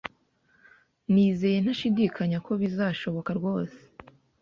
Nizeye 1.11 1.57
ntashidikanya 1.61 2.37
ko 2.45 2.51
bizashoboka 2.61 3.29
rwose 3.39 3.79